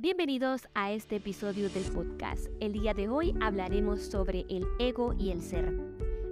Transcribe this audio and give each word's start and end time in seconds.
Bienvenidos 0.00 0.68
a 0.74 0.92
este 0.92 1.16
episodio 1.16 1.68
del 1.70 1.82
podcast. 1.82 2.46
El 2.60 2.72
día 2.72 2.94
de 2.94 3.08
hoy 3.08 3.34
hablaremos 3.40 4.00
sobre 4.00 4.46
el 4.48 4.64
ego 4.78 5.12
y 5.18 5.30
el 5.30 5.42
ser. 5.42 5.76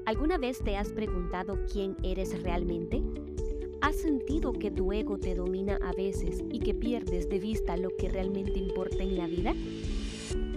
¿Alguna 0.07 0.39
vez 0.39 0.61
te 0.63 0.77
has 0.77 0.93
preguntado 0.93 1.59
quién 1.73 1.97
eres 2.05 2.41
realmente? 2.45 3.03
¿Has 3.81 3.97
sentido 3.97 4.53
que 4.53 4.71
tu 4.71 4.93
ego 4.93 5.19
te 5.19 5.35
domina 5.35 5.81
a 5.83 5.91
veces 5.95 6.45
y 6.49 6.61
que 6.61 6.75
pierdes 6.75 7.29
de 7.29 7.41
vista 7.41 7.77
lo 7.77 7.91
que 7.97 8.09
realmente 8.09 8.57
importa 8.61 9.03
en 9.03 9.19
la 9.19 9.27
vida? 9.27 9.53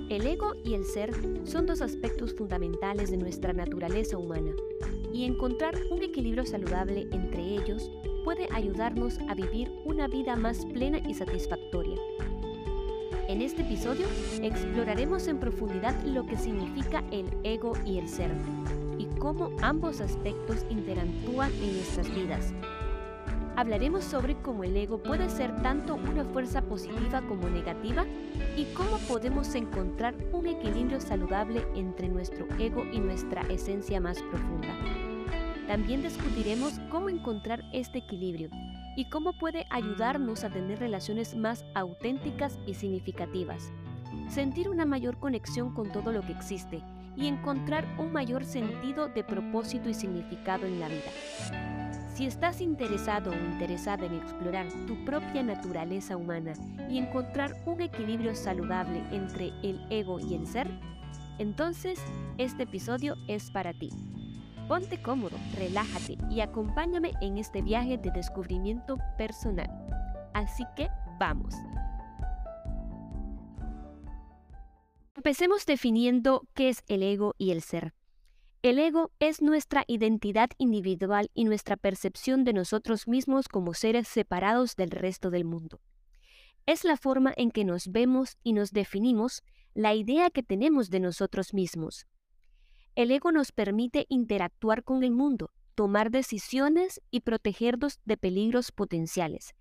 El 0.10 0.28
ego 0.28 0.54
y 0.64 0.76
el 0.76 0.86
ser 0.86 1.12
son 1.46 1.66
dos 1.66 1.82
aspectos 1.82 2.36
fundamentales 2.36 3.10
de 3.10 3.18
nuestra 3.18 3.54
naturaleza 3.54 4.20
humana 4.20 4.52
y 5.12 5.24
encontrar 5.24 5.76
un 5.90 6.04
equilibrio 6.04 6.46
saludable 6.46 7.08
entre 7.12 7.42
ellos 7.42 7.90
puede 8.24 8.48
ayudarnos 8.52 9.18
a 9.28 9.34
vivir 9.34 9.72
una 9.84 10.08
vida 10.08 10.36
más 10.36 10.64
plena 10.68 11.00
y 11.00 11.16
satisfactoria. 11.16 11.98
En 13.30 13.44
este 13.44 13.62
episodio 13.62 14.08
exploraremos 14.42 15.28
en 15.28 15.38
profundidad 15.38 15.94
lo 16.04 16.26
que 16.26 16.36
significa 16.36 17.04
el 17.12 17.28
ego 17.44 17.74
y 17.86 18.00
el 18.00 18.10
ser 18.10 18.32
y 18.98 19.06
cómo 19.20 19.52
ambos 19.62 20.02
aspectos 20.02 20.66
interactúan 20.72 21.52
en 21.62 21.76
nuestras 21.76 22.10
vidas. 22.16 22.56
Hablaremos 23.56 24.04
sobre 24.04 24.34
cómo 24.42 24.64
el 24.64 24.76
ego 24.76 24.98
puede 25.04 25.30
ser 25.30 25.56
tanto 25.62 25.94
una 25.94 26.26
fuerza 26.26 26.64
positiva 26.64 27.22
como 27.22 27.48
negativa 27.50 28.04
y 28.58 28.66
cómo 28.74 28.98
podemos 29.08 29.54
encontrar 29.54 30.16
un 30.32 30.48
equilibrio 30.48 31.00
saludable 31.00 31.64
entre 31.76 32.10
nuestro 32.10 32.48
ego 32.58 32.84
y 32.92 33.00
nuestra 33.00 33.44
esencia 33.44 34.02
más 34.02 34.20
profunda. 34.24 34.76
También 35.68 36.02
discutiremos 36.02 36.80
cómo 36.90 37.10
encontrar 37.10 37.62
este 37.74 38.00
equilibrio 38.00 38.50
y 39.00 39.06
cómo 39.06 39.32
puede 39.32 39.66
ayudarnos 39.70 40.44
a 40.44 40.50
tener 40.50 40.80
relaciones 40.80 41.34
más 41.34 41.64
auténticas 41.74 42.60
y 42.68 42.74
significativas, 42.74 43.72
sentir 44.28 44.68
una 44.68 44.86
mayor 44.86 45.18
conexión 45.18 45.74
con 45.74 45.90
todo 45.90 46.12
lo 46.12 46.22
que 46.22 46.34
existe 46.34 46.84
y 47.16 47.28
encontrar 47.28 47.88
un 47.98 48.12
mayor 48.12 48.44
sentido 48.44 49.08
de 49.08 49.24
propósito 49.24 49.88
y 49.88 49.94
significado 49.94 50.66
en 50.66 50.82
la 50.82 50.90
vida. 50.90 51.12
Si 52.14 52.26
estás 52.26 52.60
interesado 52.60 53.32
o 53.32 53.36
interesada 53.36 54.06
en 54.06 54.16
explorar 54.16 54.68
tu 54.86 55.06
propia 55.06 55.44
naturaleza 55.44 56.18
humana 56.18 56.52
y 56.90 56.98
encontrar 56.98 57.56
un 57.66 57.80
equilibrio 57.80 58.36
saludable 58.36 59.02
entre 59.14 59.54
el 59.64 59.80
ego 59.90 60.20
y 60.20 60.34
el 60.34 60.46
ser, 60.46 60.68
entonces 61.38 62.02
este 62.38 62.64
episodio 62.64 63.16
es 63.30 63.50
para 63.50 63.72
ti. 63.72 63.92
Ponte 64.70 65.02
cómodo, 65.02 65.36
relájate 65.56 66.16
y 66.30 66.42
acompáñame 66.42 67.14
en 67.22 67.40
este 67.40 67.64
viaje 67.64 67.98
de 67.98 68.12
descubrimiento 68.12 69.00
personal. 69.18 69.68
Así 70.36 70.64
que 70.76 70.90
vamos. 71.20 71.56
Empecemos 75.16 75.66
definiendo 75.66 76.48
qué 76.54 76.70
es 76.70 76.84
el 76.88 77.02
ego 77.02 77.34
y 77.40 77.50
el 77.50 77.64
ser. 77.64 77.96
El 78.62 78.78
ego 78.78 79.10
es 79.18 79.42
nuestra 79.42 79.86
identidad 79.88 80.52
individual 80.60 81.32
y 81.34 81.46
nuestra 81.46 81.76
percepción 81.76 82.44
de 82.44 82.54
nosotros 82.54 83.08
mismos 83.08 83.48
como 83.48 83.74
seres 83.74 84.08
separados 84.08 84.76
del 84.76 84.92
resto 84.92 85.32
del 85.32 85.46
mundo. 85.46 85.82
Es 86.68 86.84
la 86.84 86.96
forma 86.96 87.34
en 87.38 87.50
que 87.50 87.66
nos 87.66 87.88
vemos 87.88 88.38
y 88.44 88.54
nos 88.54 88.70
definimos, 88.70 89.42
la 89.74 89.96
idea 89.96 90.30
que 90.30 90.44
tenemos 90.44 90.92
de 90.92 91.00
nosotros 91.00 91.56
mismos. 91.56 92.06
El 92.96 93.12
ego 93.12 93.32
nos 93.32 93.52
permite 93.52 94.06
interactuar 94.10 94.84
con 94.84 95.04
el 95.04 95.12
mundo, 95.12 95.52
tomar 95.76 96.12
decisiones 96.12 97.02
y 97.12 97.22
protegernos 97.22 98.00
de 98.04 98.18
peligros 98.18 98.72
potenciales. 98.72 99.56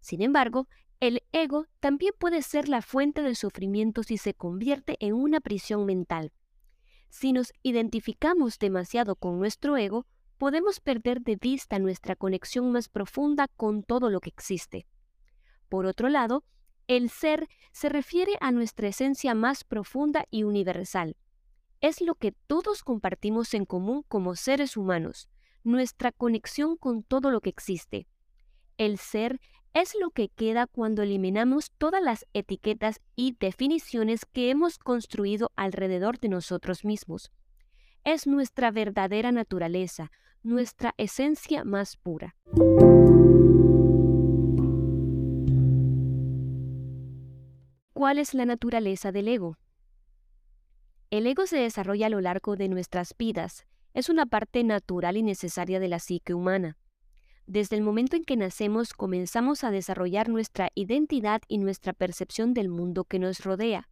Sin 0.00 0.22
embargo, 0.22 0.68
el 1.00 1.22
ego 1.32 1.66
también 1.80 2.12
puede 2.18 2.42
ser 2.42 2.68
la 2.68 2.82
fuente 2.82 3.22
del 3.22 3.36
sufrimiento 3.36 4.02
si 4.02 4.16
se 4.16 4.34
convierte 4.34 4.96
en 5.00 5.14
una 5.14 5.40
prisión 5.40 5.86
mental. 5.86 6.32
Si 7.08 7.32
nos 7.32 7.52
identificamos 7.62 8.58
demasiado 8.58 9.14
con 9.14 9.38
nuestro 9.38 9.76
ego, 9.76 10.06
podemos 10.38 10.80
perder 10.80 11.20
de 11.20 11.36
vista 11.36 11.78
nuestra 11.78 12.16
conexión 12.16 12.72
más 12.72 12.88
profunda 12.88 13.48
con 13.56 13.82
todo 13.82 14.10
lo 14.10 14.20
que 14.20 14.30
existe. 14.30 14.86
Por 15.68 15.86
otro 15.86 16.08
lado, 16.08 16.44
el 16.88 17.10
ser 17.10 17.48
se 17.72 17.88
refiere 17.88 18.32
a 18.40 18.50
nuestra 18.50 18.88
esencia 18.88 19.34
más 19.34 19.64
profunda 19.64 20.26
y 20.30 20.42
universal 20.42 21.16
es 21.84 22.00
lo 22.00 22.14
que 22.14 22.32
todos 22.32 22.82
compartimos 22.82 23.52
en 23.52 23.66
común 23.66 24.06
como 24.08 24.36
seres 24.36 24.78
humanos, 24.78 25.28
nuestra 25.64 26.12
conexión 26.12 26.78
con 26.78 27.02
todo 27.02 27.30
lo 27.30 27.42
que 27.42 27.50
existe. 27.50 28.06
El 28.78 28.96
ser 28.96 29.38
es 29.74 29.94
lo 30.00 30.08
que 30.08 30.30
queda 30.30 30.66
cuando 30.66 31.02
eliminamos 31.02 31.72
todas 31.76 32.02
las 32.02 32.24
etiquetas 32.32 33.02
y 33.16 33.36
definiciones 33.38 34.24
que 34.24 34.48
hemos 34.48 34.78
construido 34.78 35.52
alrededor 35.56 36.18
de 36.18 36.30
nosotros 36.30 36.86
mismos. 36.86 37.30
Es 38.02 38.26
nuestra 38.26 38.70
verdadera 38.70 39.30
naturaleza, 39.30 40.10
nuestra 40.42 40.94
esencia 40.96 41.64
más 41.64 41.98
pura. 41.98 42.34
¿Cuál 47.92 48.18
es 48.18 48.32
la 48.32 48.46
naturaleza 48.46 49.12
del 49.12 49.28
ego? 49.28 49.58
El 51.10 51.26
ego 51.26 51.46
se 51.46 51.58
desarrolla 51.58 52.06
a 52.06 52.10
lo 52.10 52.20
largo 52.20 52.56
de 52.56 52.68
nuestras 52.68 53.14
vidas. 53.16 53.66
Es 53.92 54.08
una 54.08 54.26
parte 54.26 54.64
natural 54.64 55.16
y 55.16 55.22
necesaria 55.22 55.80
de 55.80 55.88
la 55.88 55.98
psique 55.98 56.34
humana. 56.34 56.76
Desde 57.46 57.76
el 57.76 57.82
momento 57.82 58.16
en 58.16 58.24
que 58.24 58.36
nacemos 58.36 58.94
comenzamos 58.94 59.64
a 59.64 59.70
desarrollar 59.70 60.28
nuestra 60.28 60.70
identidad 60.74 61.42
y 61.46 61.58
nuestra 61.58 61.92
percepción 61.92 62.54
del 62.54 62.68
mundo 62.68 63.04
que 63.04 63.18
nos 63.18 63.44
rodea. 63.44 63.88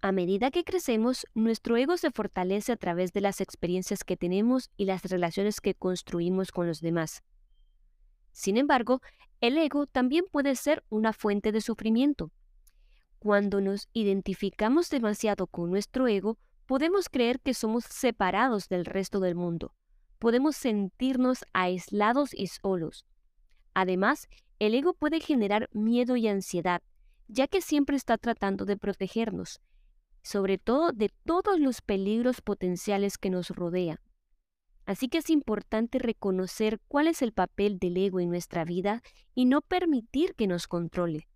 A 0.00 0.12
medida 0.12 0.50
que 0.50 0.64
crecemos, 0.64 1.26
nuestro 1.34 1.76
ego 1.76 1.96
se 1.96 2.10
fortalece 2.10 2.72
a 2.72 2.76
través 2.76 3.12
de 3.12 3.20
las 3.20 3.40
experiencias 3.40 4.04
que 4.04 4.16
tenemos 4.16 4.70
y 4.76 4.84
las 4.86 5.02
relaciones 5.04 5.60
que 5.60 5.74
construimos 5.74 6.50
con 6.50 6.66
los 6.66 6.80
demás. 6.80 7.22
Sin 8.32 8.56
embargo, 8.56 9.00
el 9.40 9.56
ego 9.58 9.86
también 9.86 10.24
puede 10.30 10.54
ser 10.56 10.84
una 10.88 11.12
fuente 11.12 11.52
de 11.52 11.60
sufrimiento. 11.60 12.30
Cuando 13.26 13.60
nos 13.60 13.88
identificamos 13.92 14.88
demasiado 14.88 15.48
con 15.48 15.68
nuestro 15.68 16.06
ego, 16.06 16.38
podemos 16.64 17.08
creer 17.08 17.40
que 17.40 17.54
somos 17.54 17.84
separados 17.84 18.68
del 18.68 18.84
resto 18.84 19.18
del 19.18 19.34
mundo. 19.34 19.74
Podemos 20.20 20.54
sentirnos 20.54 21.44
aislados 21.52 22.32
y 22.32 22.46
solos. 22.46 23.04
Además, 23.74 24.28
el 24.60 24.76
ego 24.76 24.94
puede 24.94 25.18
generar 25.18 25.68
miedo 25.72 26.14
y 26.14 26.28
ansiedad, 26.28 26.82
ya 27.26 27.48
que 27.48 27.62
siempre 27.62 27.96
está 27.96 28.16
tratando 28.16 28.64
de 28.64 28.76
protegernos, 28.76 29.60
sobre 30.22 30.56
todo 30.56 30.92
de 30.92 31.10
todos 31.24 31.58
los 31.58 31.82
peligros 31.82 32.40
potenciales 32.40 33.18
que 33.18 33.30
nos 33.30 33.50
rodean. 33.50 33.98
Así 34.84 35.08
que 35.08 35.18
es 35.18 35.30
importante 35.30 35.98
reconocer 35.98 36.78
cuál 36.86 37.08
es 37.08 37.22
el 37.22 37.32
papel 37.32 37.80
del 37.80 37.96
ego 37.96 38.20
en 38.20 38.28
nuestra 38.28 38.64
vida 38.64 39.02
y 39.34 39.46
no 39.46 39.62
permitir 39.62 40.36
que 40.36 40.46
nos 40.46 40.68
controle. 40.68 41.26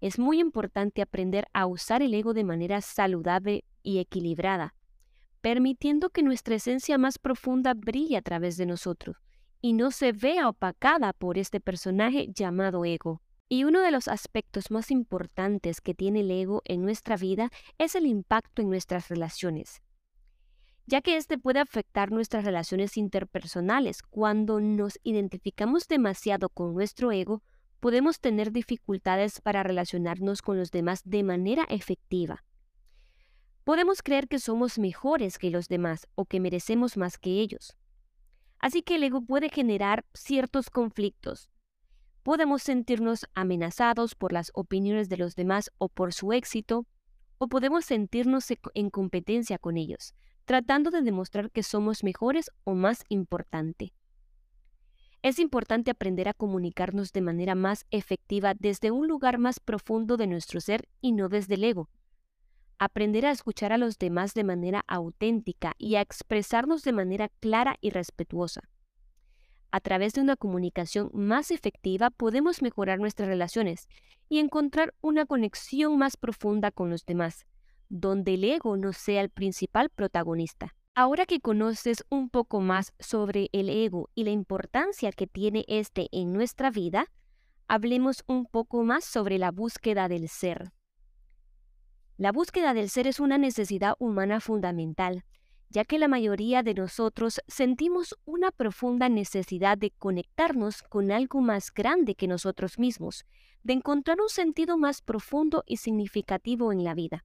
Es 0.00 0.18
muy 0.18 0.40
importante 0.40 1.02
aprender 1.02 1.46
a 1.52 1.66
usar 1.66 2.02
el 2.02 2.14
ego 2.14 2.32
de 2.32 2.44
manera 2.44 2.80
saludable 2.80 3.64
y 3.82 3.98
equilibrada, 3.98 4.74
permitiendo 5.40 6.10
que 6.10 6.22
nuestra 6.22 6.54
esencia 6.54 6.98
más 6.98 7.18
profunda 7.18 7.74
brille 7.74 8.16
a 8.16 8.22
través 8.22 8.56
de 8.56 8.66
nosotros 8.66 9.16
y 9.60 9.74
no 9.74 9.90
se 9.90 10.12
vea 10.12 10.48
opacada 10.48 11.12
por 11.12 11.38
este 11.38 11.60
personaje 11.60 12.28
llamado 12.34 12.84
ego. 12.84 13.20
Y 13.48 13.64
uno 13.64 13.80
de 13.82 13.90
los 13.90 14.08
aspectos 14.08 14.70
más 14.70 14.90
importantes 14.90 15.80
que 15.80 15.92
tiene 15.92 16.20
el 16.20 16.30
ego 16.30 16.62
en 16.64 16.82
nuestra 16.82 17.16
vida 17.16 17.50
es 17.78 17.94
el 17.94 18.06
impacto 18.06 18.62
en 18.62 18.70
nuestras 18.70 19.08
relaciones, 19.08 19.82
ya 20.86 21.00
que 21.00 21.16
este 21.16 21.36
puede 21.36 21.58
afectar 21.58 22.12
nuestras 22.12 22.44
relaciones 22.44 22.96
interpersonales. 22.96 24.02
Cuando 24.02 24.60
nos 24.60 25.00
identificamos 25.02 25.88
demasiado 25.88 26.48
con 26.48 26.74
nuestro 26.74 27.10
ego, 27.10 27.42
podemos 27.80 28.20
tener 28.20 28.52
dificultades 28.52 29.40
para 29.40 29.62
relacionarnos 29.62 30.42
con 30.42 30.58
los 30.58 30.70
demás 30.70 31.02
de 31.04 31.22
manera 31.22 31.64
efectiva. 31.68 32.44
Podemos 33.64 34.02
creer 34.02 34.28
que 34.28 34.38
somos 34.38 34.78
mejores 34.78 35.38
que 35.38 35.50
los 35.50 35.68
demás 35.68 36.06
o 36.14 36.26
que 36.26 36.40
merecemos 36.40 36.96
más 36.96 37.18
que 37.18 37.40
ellos. 37.40 37.76
Así 38.58 38.82
que 38.82 38.96
el 38.96 39.04
ego 39.04 39.22
puede 39.22 39.48
generar 39.48 40.04
ciertos 40.12 40.68
conflictos. 40.68 41.50
Podemos 42.22 42.62
sentirnos 42.62 43.26
amenazados 43.34 44.14
por 44.14 44.32
las 44.32 44.50
opiniones 44.54 45.08
de 45.08 45.16
los 45.16 45.34
demás 45.34 45.70
o 45.78 45.88
por 45.88 46.12
su 46.12 46.32
éxito, 46.32 46.86
o 47.38 47.48
podemos 47.48 47.86
sentirnos 47.86 48.46
en 48.74 48.90
competencia 48.90 49.58
con 49.58 49.78
ellos, 49.78 50.14
tratando 50.44 50.90
de 50.90 51.00
demostrar 51.00 51.50
que 51.50 51.62
somos 51.62 52.04
mejores 52.04 52.50
o 52.64 52.74
más 52.74 53.04
importante. 53.08 53.94
Es 55.22 55.38
importante 55.38 55.90
aprender 55.90 56.28
a 56.28 56.34
comunicarnos 56.34 57.12
de 57.12 57.20
manera 57.20 57.54
más 57.54 57.84
efectiva 57.90 58.54
desde 58.58 58.90
un 58.90 59.06
lugar 59.06 59.36
más 59.36 59.60
profundo 59.60 60.16
de 60.16 60.26
nuestro 60.26 60.62
ser 60.62 60.88
y 61.02 61.12
no 61.12 61.28
desde 61.28 61.54
el 61.56 61.64
ego. 61.64 61.90
Aprender 62.78 63.26
a 63.26 63.30
escuchar 63.30 63.74
a 63.74 63.76
los 63.76 63.98
demás 63.98 64.32
de 64.32 64.44
manera 64.44 64.82
auténtica 64.88 65.74
y 65.76 65.96
a 65.96 66.00
expresarnos 66.00 66.82
de 66.84 66.92
manera 66.92 67.28
clara 67.40 67.76
y 67.82 67.90
respetuosa. 67.90 68.62
A 69.70 69.80
través 69.80 70.14
de 70.14 70.22
una 70.22 70.36
comunicación 70.36 71.10
más 71.12 71.50
efectiva 71.50 72.08
podemos 72.08 72.62
mejorar 72.62 72.98
nuestras 72.98 73.28
relaciones 73.28 73.88
y 74.30 74.38
encontrar 74.38 74.94
una 75.02 75.26
conexión 75.26 75.98
más 75.98 76.16
profunda 76.16 76.70
con 76.70 76.88
los 76.88 77.04
demás, 77.04 77.44
donde 77.90 78.34
el 78.34 78.44
ego 78.44 78.78
no 78.78 78.94
sea 78.94 79.20
el 79.20 79.28
principal 79.28 79.90
protagonista. 79.90 80.74
Ahora 80.94 81.24
que 81.24 81.40
conoces 81.40 82.04
un 82.10 82.30
poco 82.30 82.60
más 82.60 82.92
sobre 82.98 83.48
el 83.52 83.70
ego 83.70 84.10
y 84.14 84.24
la 84.24 84.30
importancia 84.30 85.12
que 85.12 85.26
tiene 85.26 85.64
este 85.68 86.08
en 86.10 86.32
nuestra 86.32 86.70
vida, 86.70 87.06
hablemos 87.68 88.24
un 88.26 88.44
poco 88.44 88.82
más 88.82 89.04
sobre 89.04 89.38
la 89.38 89.52
búsqueda 89.52 90.08
del 90.08 90.28
ser. 90.28 90.72
La 92.16 92.32
búsqueda 92.32 92.74
del 92.74 92.90
ser 92.90 93.06
es 93.06 93.20
una 93.20 93.38
necesidad 93.38 93.94
humana 93.98 94.40
fundamental, 94.40 95.24
ya 95.70 95.84
que 95.84 95.98
la 95.98 96.08
mayoría 96.08 96.62
de 96.64 96.74
nosotros 96.74 97.40
sentimos 97.46 98.16
una 98.24 98.50
profunda 98.50 99.08
necesidad 99.08 99.78
de 99.78 99.92
conectarnos 99.92 100.82
con 100.82 101.12
algo 101.12 101.40
más 101.40 101.72
grande 101.72 102.16
que 102.16 102.26
nosotros 102.26 102.78
mismos, 102.78 103.24
de 103.62 103.74
encontrar 103.74 104.20
un 104.20 104.28
sentido 104.28 104.76
más 104.76 105.00
profundo 105.00 105.62
y 105.66 105.76
significativo 105.76 106.72
en 106.72 106.82
la 106.82 106.94
vida. 106.94 107.24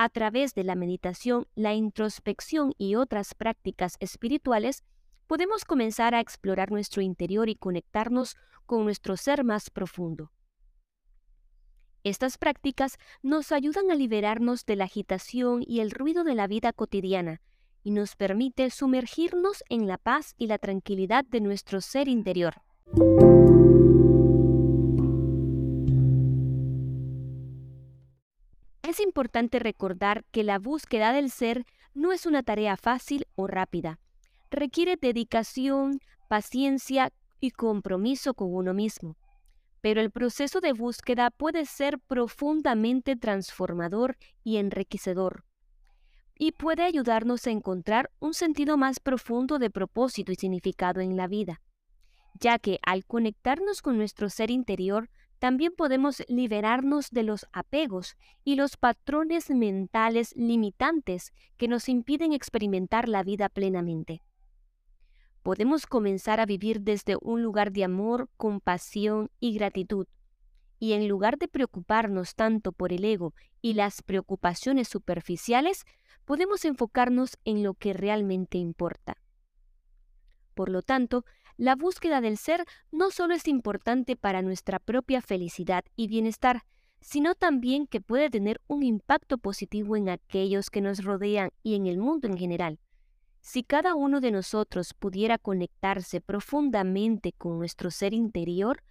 A 0.00 0.08
través 0.10 0.54
de 0.54 0.62
la 0.62 0.76
meditación, 0.76 1.48
la 1.56 1.74
introspección 1.74 2.72
y 2.78 2.94
otras 2.94 3.34
prácticas 3.34 3.96
espirituales, 3.98 4.84
podemos 5.26 5.64
comenzar 5.64 6.14
a 6.14 6.20
explorar 6.20 6.70
nuestro 6.70 7.02
interior 7.02 7.48
y 7.48 7.56
conectarnos 7.56 8.36
con 8.64 8.84
nuestro 8.84 9.16
ser 9.16 9.42
más 9.42 9.70
profundo. 9.70 10.30
Estas 12.04 12.38
prácticas 12.38 12.96
nos 13.24 13.50
ayudan 13.50 13.90
a 13.90 13.96
liberarnos 13.96 14.64
de 14.66 14.76
la 14.76 14.84
agitación 14.84 15.64
y 15.66 15.80
el 15.80 15.90
ruido 15.90 16.22
de 16.22 16.36
la 16.36 16.46
vida 16.46 16.72
cotidiana 16.72 17.42
y 17.82 17.90
nos 17.90 18.14
permite 18.14 18.70
sumergirnos 18.70 19.64
en 19.68 19.88
la 19.88 19.98
paz 19.98 20.36
y 20.38 20.46
la 20.46 20.58
tranquilidad 20.58 21.24
de 21.24 21.40
nuestro 21.40 21.80
ser 21.80 22.06
interior. 22.06 22.62
Es 28.98 29.04
importante 29.04 29.60
recordar 29.60 30.24
que 30.32 30.42
la 30.42 30.58
búsqueda 30.58 31.12
del 31.12 31.30
ser 31.30 31.64
no 31.94 32.10
es 32.10 32.26
una 32.26 32.42
tarea 32.42 32.76
fácil 32.76 33.28
o 33.36 33.46
rápida. 33.46 34.00
Requiere 34.50 34.96
dedicación, 34.96 36.00
paciencia 36.26 37.12
y 37.38 37.52
compromiso 37.52 38.34
con 38.34 38.52
uno 38.52 38.74
mismo 38.74 39.16
pero 39.80 40.00
el 40.00 40.10
proceso 40.10 40.60
de 40.60 40.72
búsqueda 40.72 41.30
puede 41.30 41.64
ser 41.64 42.00
profundamente 42.00 43.14
transformador 43.14 44.16
y 44.42 44.56
enriquecedor, 44.56 45.44
y 46.36 46.50
puede 46.50 46.82
ayudarnos 46.82 47.46
a 47.46 47.50
encontrar 47.50 48.10
un 48.18 48.34
sentido 48.34 48.76
más 48.76 48.98
profundo 48.98 49.60
de 49.60 49.70
propósito 49.70 50.32
y 50.32 50.34
significado 50.34 51.00
en 51.00 51.16
la 51.16 51.28
vida, 51.28 51.60
ya 52.40 52.58
que 52.58 52.80
al 52.82 53.06
conectarnos 53.06 53.80
con 53.80 53.96
nuestro 53.96 54.28
ser 54.30 54.50
interior, 54.50 55.08
también 55.38 55.72
podemos 55.76 56.22
liberarnos 56.28 57.10
de 57.10 57.22
los 57.22 57.46
apegos 57.52 58.16
y 58.44 58.56
los 58.56 58.76
patrones 58.76 59.50
mentales 59.50 60.34
limitantes 60.36 61.32
que 61.56 61.68
nos 61.68 61.88
impiden 61.88 62.32
experimentar 62.32 63.08
la 63.08 63.22
vida 63.22 63.48
plenamente 63.48 64.22
podemos 65.48 65.86
comenzar 65.86 66.40
a 66.40 66.44
vivir 66.44 66.82
desde 66.82 67.16
un 67.22 67.42
lugar 67.42 67.72
de 67.72 67.82
amor, 67.82 68.28
compasión 68.36 69.30
y 69.40 69.54
gratitud. 69.54 70.06
Y 70.78 70.92
en 70.92 71.08
lugar 71.08 71.38
de 71.38 71.48
preocuparnos 71.48 72.34
tanto 72.34 72.70
por 72.72 72.92
el 72.92 73.02
ego 73.02 73.32
y 73.62 73.72
las 73.72 74.02
preocupaciones 74.02 74.88
superficiales, 74.88 75.86
podemos 76.26 76.66
enfocarnos 76.66 77.38
en 77.46 77.62
lo 77.62 77.72
que 77.72 77.94
realmente 77.94 78.58
importa. 78.58 79.16
Por 80.52 80.68
lo 80.68 80.82
tanto, 80.82 81.24
la 81.58 81.74
búsqueda 81.74 82.20
del 82.20 82.38
ser 82.38 82.64
no 82.92 83.10
solo 83.10 83.34
es 83.34 83.48
importante 83.48 84.16
para 84.16 84.42
nuestra 84.42 84.78
propia 84.78 85.20
felicidad 85.20 85.84
y 85.96 86.06
bienestar, 86.06 86.62
sino 87.00 87.34
también 87.34 87.88
que 87.88 88.00
puede 88.00 88.30
tener 88.30 88.60
un 88.68 88.84
impacto 88.84 89.38
positivo 89.38 89.96
en 89.96 90.08
aquellos 90.08 90.70
que 90.70 90.80
nos 90.80 91.02
rodean 91.02 91.50
y 91.64 91.74
en 91.74 91.86
el 91.86 91.98
mundo 91.98 92.28
en 92.28 92.38
general. 92.38 92.78
Si 93.40 93.64
cada 93.64 93.96
uno 93.96 94.20
de 94.20 94.30
nosotros 94.30 94.94
pudiera 94.94 95.36
conectarse 95.36 96.20
profundamente 96.20 97.32
con 97.32 97.58
nuestro 97.58 97.90
ser 97.90 98.14
interior, 98.14 98.82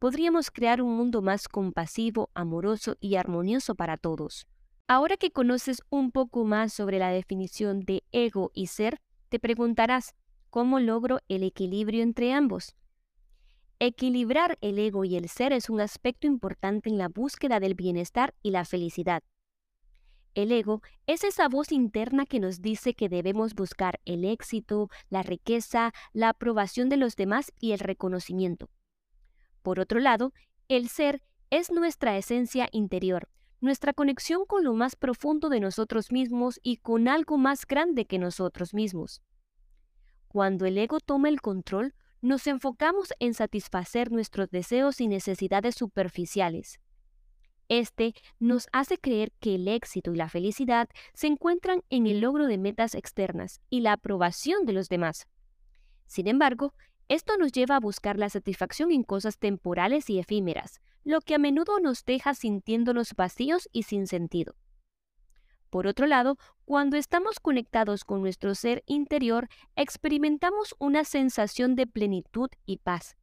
podríamos 0.00 0.50
crear 0.50 0.82
un 0.82 0.96
mundo 0.96 1.22
más 1.22 1.48
compasivo, 1.48 2.30
amoroso 2.34 2.96
y 3.00 3.14
armonioso 3.14 3.76
para 3.76 3.96
todos. 3.96 4.48
Ahora 4.88 5.16
que 5.16 5.30
conoces 5.30 5.80
un 5.90 6.10
poco 6.10 6.44
más 6.44 6.72
sobre 6.72 6.98
la 6.98 7.10
definición 7.10 7.80
de 7.80 8.02
ego 8.10 8.50
y 8.52 8.66
ser, 8.66 8.98
te 9.28 9.38
preguntarás, 9.38 10.14
¿cómo 10.50 10.80
logro 10.80 11.20
el 11.28 11.42
equilibrio 11.42 12.02
entre 12.02 12.32
ambos? 12.32 12.74
Equilibrar 13.78 14.56
el 14.62 14.78
ego 14.78 15.04
y 15.04 15.16
el 15.16 15.28
ser 15.28 15.52
es 15.52 15.68
un 15.68 15.80
aspecto 15.80 16.26
importante 16.26 16.88
en 16.88 16.96
la 16.96 17.08
búsqueda 17.08 17.60
del 17.60 17.74
bienestar 17.74 18.34
y 18.42 18.50
la 18.50 18.64
felicidad. 18.64 19.22
El 20.34 20.52
ego 20.52 20.82
es 21.06 21.24
esa 21.24 21.48
voz 21.48 21.72
interna 21.72 22.26
que 22.26 22.40
nos 22.40 22.60
dice 22.60 22.94
que 22.94 23.08
debemos 23.08 23.54
buscar 23.54 24.00
el 24.04 24.24
éxito, 24.24 24.90
la 25.08 25.22
riqueza, 25.22 25.92
la 26.12 26.28
aprobación 26.30 26.88
de 26.88 26.98
los 26.98 27.16
demás 27.16 27.52
y 27.58 27.72
el 27.72 27.78
reconocimiento. 27.78 28.68
Por 29.62 29.80
otro 29.80 29.98
lado, 29.98 30.32
el 30.68 30.88
ser 30.88 31.22
es 31.50 31.70
nuestra 31.70 32.18
esencia 32.18 32.68
interior, 32.72 33.28
nuestra 33.60 33.92
conexión 33.92 34.44
con 34.46 34.64
lo 34.64 34.74
más 34.74 34.94
profundo 34.94 35.48
de 35.48 35.60
nosotros 35.60 36.12
mismos 36.12 36.60
y 36.62 36.76
con 36.78 37.08
algo 37.08 37.38
más 37.38 37.66
grande 37.66 38.04
que 38.04 38.18
nosotros 38.18 38.74
mismos. 38.74 39.22
Cuando 40.36 40.66
el 40.66 40.76
ego 40.76 41.00
toma 41.00 41.30
el 41.30 41.40
control, 41.40 41.94
nos 42.20 42.46
enfocamos 42.46 43.14
en 43.20 43.32
satisfacer 43.32 44.12
nuestros 44.12 44.50
deseos 44.50 45.00
y 45.00 45.08
necesidades 45.08 45.76
superficiales. 45.76 46.78
Este 47.70 48.12
nos 48.38 48.68
hace 48.70 48.98
creer 48.98 49.32
que 49.40 49.54
el 49.54 49.66
éxito 49.66 50.12
y 50.12 50.16
la 50.16 50.28
felicidad 50.28 50.90
se 51.14 51.26
encuentran 51.26 51.84
en 51.88 52.06
el 52.06 52.20
logro 52.20 52.48
de 52.48 52.58
metas 52.58 52.94
externas 52.94 53.62
y 53.70 53.80
la 53.80 53.94
aprobación 53.94 54.66
de 54.66 54.74
los 54.74 54.90
demás. 54.90 55.26
Sin 56.06 56.28
embargo, 56.28 56.74
esto 57.08 57.38
nos 57.38 57.50
lleva 57.52 57.76
a 57.76 57.80
buscar 57.80 58.18
la 58.18 58.28
satisfacción 58.28 58.92
en 58.92 59.04
cosas 59.04 59.38
temporales 59.38 60.10
y 60.10 60.18
efímeras, 60.18 60.82
lo 61.02 61.22
que 61.22 61.34
a 61.34 61.38
menudo 61.38 61.80
nos 61.80 62.04
deja 62.04 62.34
sintiéndonos 62.34 63.14
vacíos 63.16 63.70
y 63.72 63.84
sin 63.84 64.06
sentido. 64.06 64.54
Por 65.70 65.86
otro 65.86 66.06
lado, 66.06 66.38
cuando 66.64 66.96
estamos 66.96 67.40
conectados 67.40 68.04
con 68.04 68.22
nuestro 68.22 68.54
ser 68.54 68.82
interior, 68.86 69.48
experimentamos 69.74 70.74
una 70.78 71.04
sensación 71.04 71.74
de 71.74 71.86
plenitud 71.86 72.48
y 72.64 72.78
paz, 72.78 73.16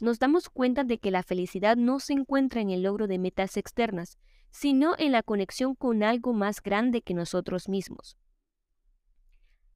nos 0.00 0.20
damos 0.20 0.48
cuenta 0.48 0.84
de 0.84 0.98
que 0.98 1.10
la 1.10 1.24
felicidad 1.24 1.76
no 1.76 1.98
se 1.98 2.12
encuentra 2.12 2.60
en 2.60 2.70
el 2.70 2.82
logro 2.82 3.08
de 3.08 3.18
metas 3.18 3.56
externas, 3.56 4.16
sino 4.50 4.94
en 4.96 5.12
la 5.12 5.22
conexión 5.22 5.74
con 5.74 6.02
algo 6.02 6.32
más 6.32 6.62
grande 6.62 7.02
que 7.02 7.14
nosotros 7.14 7.68
mismos. 7.68 8.16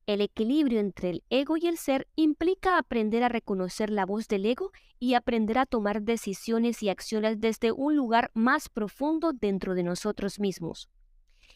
El 0.07 0.21
equilibrio 0.21 0.81
entre 0.81 1.11
el 1.11 1.25
ego 1.31 1.57
y 1.57 1.67
el 1.67 1.77
ser 1.77 2.09
implica 2.17 2.79
aprender 2.79 3.23
a 3.23 3.29
reconocer 3.29 3.91
la 3.91 4.05
voz 4.05 4.29
del 4.29 4.47
ego 4.47 4.71
y 4.99 5.15
aprender 5.15 5.59
a 5.59 5.67
tomar 5.67 6.03
decisiones 6.03 6.83
y 6.83 6.89
acciones 6.89 7.41
desde 7.41 7.73
un 7.73 7.97
lugar 7.97 8.31
más 8.35 8.69
profundo 8.69 9.33
dentro 9.33 9.75
de 9.75 9.85
nosotros 9.85 10.39
mismos. 10.41 10.89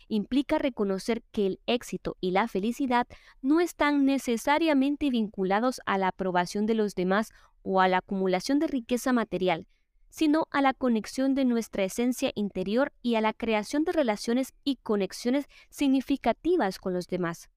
Implica 0.08 0.58
reconocer 0.58 1.22
que 1.32 1.46
el 1.46 1.60
éxito 1.66 2.16
y 2.20 2.30
la 2.30 2.46
felicidad 2.48 3.06
no 3.42 3.60
están 3.60 4.04
necesariamente 4.04 5.10
vinculados 5.10 5.80
a 5.84 5.98
la 5.98 6.08
aprobación 6.08 6.66
de 6.66 6.74
los 6.74 6.94
demás 6.94 7.30
o 7.62 7.80
a 7.80 7.88
la 7.88 7.98
acumulación 7.98 8.58
de 8.58 8.68
riqueza 8.68 9.12
material, 9.12 9.66
sino 10.08 10.46
a 10.50 10.62
la 10.62 10.72
conexión 10.72 11.34
de 11.34 11.44
nuestra 11.44 11.84
esencia 11.84 12.30
interior 12.34 12.92
y 13.02 13.16
a 13.16 13.20
la 13.20 13.32
creación 13.32 13.84
de 13.84 13.92
relaciones 13.92 14.54
y 14.64 14.76
conexiones 14.76 15.46
significativas 15.70 16.78
con 16.78 16.94
los 16.94 17.08
demás. 17.08 17.50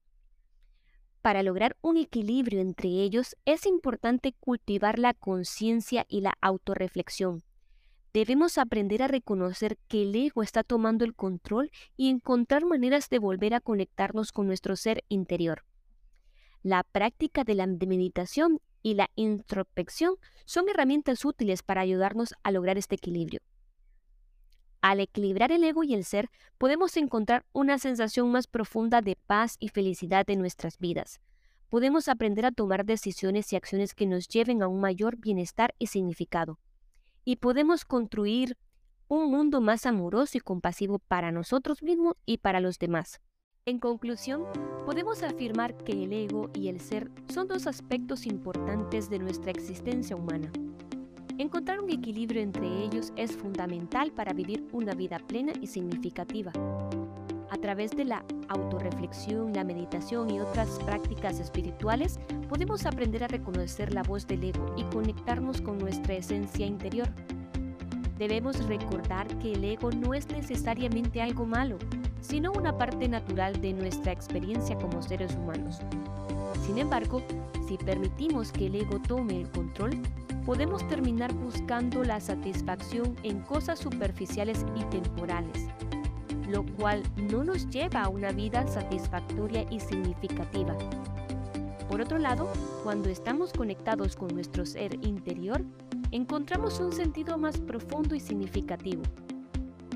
Para 1.22 1.42
lograr 1.42 1.76
un 1.82 1.98
equilibrio 1.98 2.60
entre 2.60 2.88
ellos 2.88 3.36
es 3.44 3.66
importante 3.66 4.34
cultivar 4.40 4.98
la 4.98 5.14
conciencia 5.14 6.06
y 6.08 6.22
la 6.22 6.34
autorreflexión. 6.40 7.42
Debemos 8.12 8.58
aprender 8.58 9.02
a 9.02 9.08
reconocer 9.08 9.78
que 9.86 10.02
el 10.02 10.16
ego 10.16 10.42
está 10.42 10.64
tomando 10.64 11.04
el 11.04 11.14
control 11.14 11.70
y 11.96 12.08
encontrar 12.08 12.64
maneras 12.64 13.08
de 13.08 13.20
volver 13.20 13.54
a 13.54 13.60
conectarnos 13.60 14.32
con 14.32 14.48
nuestro 14.48 14.74
ser 14.74 15.04
interior. 15.08 15.64
La 16.62 16.82
práctica 16.82 17.44
de 17.44 17.54
la 17.54 17.66
meditación 17.66 18.60
y 18.82 18.94
la 18.94 19.10
introspección 19.14 20.16
son 20.44 20.68
herramientas 20.68 21.24
útiles 21.24 21.62
para 21.62 21.82
ayudarnos 21.82 22.34
a 22.42 22.50
lograr 22.50 22.78
este 22.78 22.96
equilibrio. 22.96 23.40
Al 24.80 24.98
equilibrar 24.98 25.52
el 25.52 25.62
ego 25.62 25.84
y 25.84 25.94
el 25.94 26.04
ser, 26.04 26.30
podemos 26.58 26.96
encontrar 26.96 27.44
una 27.52 27.78
sensación 27.78 28.32
más 28.32 28.46
profunda 28.46 29.02
de 29.02 29.16
paz 29.26 29.56
y 29.60 29.68
felicidad 29.68 30.28
en 30.30 30.40
nuestras 30.40 30.78
vidas. 30.78 31.20
Podemos 31.68 32.08
aprender 32.08 32.44
a 32.44 32.50
tomar 32.50 32.84
decisiones 32.84 33.52
y 33.52 33.56
acciones 33.56 33.94
que 33.94 34.06
nos 34.06 34.26
lleven 34.26 34.62
a 34.62 34.68
un 34.68 34.80
mayor 34.80 35.16
bienestar 35.16 35.74
y 35.78 35.86
significado. 35.86 36.58
Y 37.24 37.36
podemos 37.36 37.84
construir 37.84 38.56
un 39.08 39.30
mundo 39.30 39.60
más 39.60 39.86
amoroso 39.86 40.38
y 40.38 40.40
compasivo 40.40 40.98
para 40.98 41.32
nosotros 41.32 41.82
mismos 41.82 42.14
y 42.26 42.38
para 42.38 42.60
los 42.60 42.78
demás. 42.78 43.20
En 43.66 43.78
conclusión, 43.78 44.44
podemos 44.86 45.22
afirmar 45.22 45.76
que 45.76 45.92
el 45.92 46.12
ego 46.12 46.50
y 46.54 46.68
el 46.68 46.80
ser 46.80 47.10
son 47.28 47.46
dos 47.46 47.66
aspectos 47.66 48.24
importantes 48.24 49.10
de 49.10 49.18
nuestra 49.18 49.50
existencia 49.50 50.16
humana. 50.16 50.50
Encontrar 51.38 51.80
un 51.80 51.90
equilibrio 51.90 52.40
entre 52.40 52.66
ellos 52.84 53.12
es 53.16 53.36
fundamental 53.36 54.12
para 54.12 54.32
vivir 54.32 54.66
una 54.72 54.94
vida 54.94 55.18
plena 55.18 55.52
y 55.60 55.66
significativa. 55.66 56.52
A 57.50 57.56
través 57.56 57.90
de 57.90 58.04
la 58.04 58.24
autorreflexión, 58.48 59.52
la 59.52 59.64
meditación 59.64 60.30
y 60.30 60.40
otras 60.40 60.68
prácticas 60.86 61.40
espirituales, 61.40 62.20
podemos 62.48 62.86
aprender 62.86 63.24
a 63.24 63.28
reconocer 63.28 63.92
la 63.92 64.04
voz 64.04 64.26
del 64.26 64.44
ego 64.44 64.72
y 64.76 64.84
conectarnos 64.84 65.60
con 65.60 65.78
nuestra 65.78 66.14
esencia 66.14 66.64
interior. 66.64 67.08
Debemos 68.18 68.64
recordar 68.66 69.26
que 69.38 69.52
el 69.54 69.64
ego 69.64 69.90
no 69.90 70.14
es 70.14 70.28
necesariamente 70.28 71.22
algo 71.22 71.44
malo, 71.44 71.78
sino 72.20 72.52
una 72.52 72.76
parte 72.76 73.08
natural 73.08 73.60
de 73.60 73.72
nuestra 73.72 74.12
experiencia 74.12 74.76
como 74.76 75.02
seres 75.02 75.34
humanos. 75.34 75.80
Sin 76.66 76.78
embargo, 76.78 77.22
si 77.66 77.78
permitimos 77.78 78.52
que 78.52 78.66
el 78.66 78.76
ego 78.76 79.00
tome 79.00 79.40
el 79.40 79.50
control, 79.50 80.00
podemos 80.46 80.86
terminar 80.86 81.32
buscando 81.32 82.04
la 82.04 82.20
satisfacción 82.20 83.16
en 83.22 83.40
cosas 83.40 83.78
superficiales 83.78 84.64
y 84.76 84.84
temporales, 84.84 85.66
lo 86.50 86.64
cual 86.64 87.02
no 87.16 87.44
nos 87.44 87.68
lleva 87.68 88.02
a 88.02 88.08
una 88.08 88.32
vida 88.32 88.66
satisfactoria 88.66 89.66
y 89.70 89.80
significativa. 89.80 90.76
Por 91.88 92.00
otro 92.00 92.18
lado, 92.18 92.48
cuando 92.84 93.08
estamos 93.08 93.52
conectados 93.52 94.14
con 94.14 94.28
nuestro 94.28 94.64
ser 94.64 94.94
interior, 95.04 95.64
encontramos 96.12 96.78
un 96.78 96.92
sentido 96.92 97.36
más 97.36 97.58
profundo 97.58 98.14
y 98.14 98.20
significativo. 98.20 99.02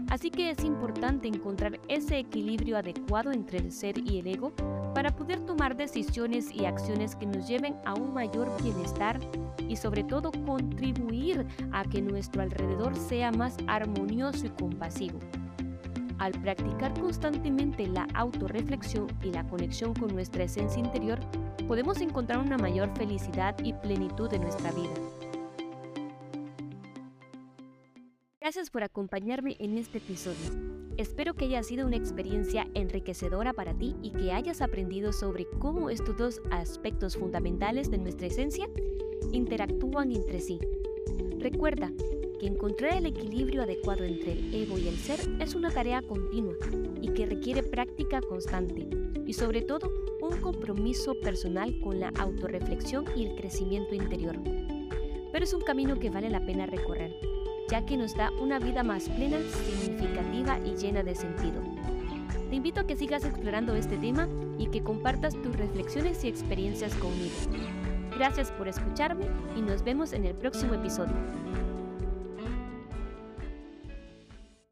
Así 0.08 0.30
que 0.30 0.50
es 0.50 0.62
importante 0.64 1.28
encontrar 1.28 1.80
ese 1.88 2.18
equilibrio 2.18 2.76
adecuado 2.76 3.32
entre 3.32 3.58
el 3.58 3.72
ser 3.72 3.98
y 3.98 4.18
el 4.18 4.26
ego 4.26 4.52
para 4.94 5.14
poder 5.14 5.40
tomar 5.40 5.76
decisiones 5.76 6.54
y 6.54 6.66
acciones 6.66 7.16
que 7.16 7.26
nos 7.26 7.48
lleven 7.48 7.74
a 7.84 7.94
un 7.94 8.14
mayor 8.14 8.48
bienestar 8.62 9.18
y 9.68 9.76
sobre 9.76 10.04
todo 10.04 10.30
contribuir 10.46 11.46
a 11.72 11.84
que 11.84 12.00
nuestro 12.02 12.42
alrededor 12.42 12.94
sea 12.96 13.32
más 13.32 13.56
armonioso 13.66 14.46
y 14.46 14.50
compasivo. 14.50 15.18
Al 16.18 16.32
practicar 16.40 16.98
constantemente 16.98 17.86
la 17.88 18.06
autorreflexión 18.14 19.08
y 19.22 19.32
la 19.32 19.46
conexión 19.48 19.94
con 19.94 20.14
nuestra 20.14 20.44
esencia 20.44 20.78
interior, 20.78 21.18
podemos 21.66 22.00
encontrar 22.00 22.38
una 22.38 22.56
mayor 22.56 22.96
felicidad 22.96 23.56
y 23.64 23.72
plenitud 23.72 24.32
en 24.32 24.42
nuestra 24.42 24.70
vida. 24.72 24.94
Gracias 28.40 28.70
por 28.70 28.84
acompañarme 28.84 29.56
en 29.58 29.78
este 29.78 29.98
episodio. 29.98 30.74
Espero 30.96 31.34
que 31.34 31.46
haya 31.46 31.62
sido 31.64 31.86
una 31.86 31.96
experiencia 31.96 32.68
enriquecedora 32.74 33.52
para 33.52 33.74
ti 33.74 33.96
y 34.00 34.12
que 34.12 34.32
hayas 34.32 34.60
aprendido 34.60 35.12
sobre 35.12 35.46
cómo 35.58 35.90
estos 35.90 36.16
dos 36.16 36.42
aspectos 36.52 37.16
fundamentales 37.16 37.90
de 37.90 37.98
nuestra 37.98 38.28
esencia 38.28 38.68
interactúan 39.32 40.12
entre 40.12 40.40
sí. 40.40 40.60
Recuerda 41.38 41.90
encontrar 42.46 42.94
el 42.94 43.06
equilibrio 43.06 43.62
adecuado 43.62 44.04
entre 44.04 44.32
el 44.32 44.54
ego 44.54 44.78
y 44.78 44.88
el 44.88 44.96
ser 44.96 45.20
es 45.40 45.54
una 45.54 45.70
tarea 45.70 46.02
continua 46.02 46.54
y 47.00 47.08
que 47.08 47.26
requiere 47.26 47.62
práctica 47.62 48.20
constante 48.20 48.88
y 49.26 49.32
sobre 49.32 49.62
todo 49.62 49.90
un 50.20 50.36
compromiso 50.38 51.14
personal 51.20 51.78
con 51.80 52.00
la 52.00 52.12
autorreflexión 52.18 53.04
y 53.16 53.26
el 53.26 53.36
crecimiento 53.36 53.94
interior. 53.94 54.36
Pero 55.32 55.44
es 55.44 55.52
un 55.52 55.62
camino 55.62 55.98
que 55.98 56.10
vale 56.10 56.30
la 56.30 56.44
pena 56.44 56.66
recorrer, 56.66 57.14
ya 57.68 57.84
que 57.84 57.96
nos 57.96 58.14
da 58.14 58.30
una 58.40 58.58
vida 58.58 58.82
más 58.82 59.08
plena, 59.08 59.38
significativa 59.40 60.58
y 60.64 60.76
llena 60.76 61.02
de 61.02 61.14
sentido. 61.14 61.62
Te 62.50 62.56
invito 62.56 62.80
a 62.80 62.86
que 62.86 62.96
sigas 62.96 63.24
explorando 63.24 63.74
este 63.74 63.96
tema 63.96 64.28
y 64.58 64.66
que 64.66 64.82
compartas 64.82 65.34
tus 65.42 65.56
reflexiones 65.56 66.22
y 66.24 66.28
experiencias 66.28 66.94
conmigo. 66.94 67.34
Gracias 68.16 68.52
por 68.52 68.68
escucharme 68.68 69.26
y 69.56 69.60
nos 69.60 69.82
vemos 69.82 70.12
en 70.12 70.24
el 70.24 70.34
próximo 70.34 70.74
episodio. 70.74 71.14